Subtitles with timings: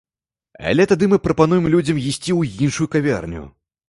[0.69, 3.43] Але тады мы прапануем людзям ісці ў іншую кавярню!